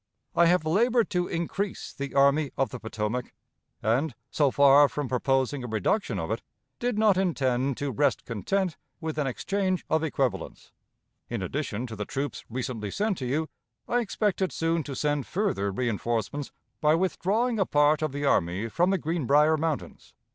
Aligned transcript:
I 0.35 0.47
have 0.47 0.65
labored 0.65 1.11
to 1.11 1.27
increase 1.27 1.93
the 1.93 2.15
Army 2.15 2.49
of 2.57 2.71
the 2.71 2.79
Potomac, 2.79 3.33
and, 3.83 4.15
so 4.31 4.49
far 4.49 4.89
from 4.89 5.07
proposing 5.07 5.63
a 5.63 5.67
reduction 5.67 6.17
of 6.17 6.31
it, 6.31 6.41
did 6.79 6.97
not 6.97 7.17
intend 7.17 7.77
to 7.77 7.91
rest 7.91 8.25
content 8.25 8.77
with 8.99 9.19
an 9.19 9.27
exchange 9.27 9.85
of 9.91 10.03
equivalents. 10.03 10.71
In 11.29 11.43
addition 11.43 11.85
to 11.85 11.95
the 11.95 12.05
troops 12.05 12.43
recently 12.49 12.89
sent 12.89 13.19
to 13.19 13.27
you, 13.27 13.47
I 13.87 13.99
expected 13.99 14.51
soon 14.51 14.81
to 14.85 14.95
send 14.95 15.27
further 15.27 15.71
reënforcements 15.71 16.49
by 16.79 16.95
withdrawing 16.95 17.59
a 17.59 17.65
part 17.67 18.01
of 18.01 18.11
the 18.11 18.25
army 18.25 18.69
from 18.69 18.89
the 18.89 18.97
Greenbrier 18.97 19.55
Mountains. 19.55 20.15